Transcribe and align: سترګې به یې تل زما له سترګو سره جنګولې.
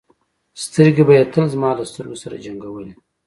سترګې 0.63 1.03
به 1.07 1.13
یې 1.17 1.23
تل 1.33 1.45
زما 1.53 1.69
له 1.77 1.83
سترګو 1.91 2.17
سره 2.23 2.41
جنګولې. 2.45 2.91